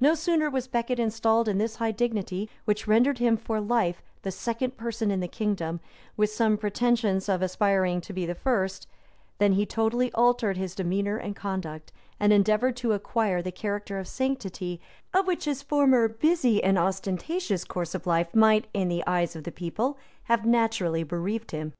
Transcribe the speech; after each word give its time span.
No 0.00 0.14
sooner 0.14 0.48
was 0.48 0.68
Becket 0.68 1.00
installed 1.00 1.48
in 1.48 1.58
this 1.58 1.76
high 1.82 1.90
dignity, 1.90 2.48
which 2.64 2.86
rendered 2.86 3.18
him 3.18 3.36
for 3.36 3.60
life 3.60 4.04
the 4.22 4.30
second 4.30 4.76
person 4.76 5.10
in 5.10 5.18
the 5.18 5.26
kingdom, 5.26 5.80
with 6.16 6.30
some 6.30 6.56
pretensions 6.56 7.28
of 7.28 7.42
aspiring 7.42 8.00
to 8.02 8.12
be 8.12 8.24
the 8.24 8.36
first, 8.36 8.86
than 9.38 9.54
he 9.54 9.66
totally 9.66 10.12
altered 10.12 10.56
his 10.56 10.76
demeanor 10.76 11.16
and 11.16 11.34
conduct, 11.34 11.90
and 12.20 12.32
endeavored 12.32 12.76
to 12.76 12.92
acquire 12.92 13.42
the 13.42 13.50
character 13.50 13.98
of 13.98 14.06
sanctity, 14.06 14.80
of 15.12 15.26
which 15.26 15.44
his 15.44 15.60
former 15.60 16.06
busy 16.06 16.62
and 16.62 16.78
ostentatious 16.78 17.64
course 17.64 17.96
of 17.96 18.06
life 18.06 18.32
might, 18.36 18.68
in 18.72 18.86
the 18.86 19.02
eyes 19.08 19.34
of 19.34 19.42
the 19.42 19.50
people, 19.50 19.98
have 20.26 20.46
naturally 20.46 21.02
bereaved 21.02 21.50
him. 21.50 21.72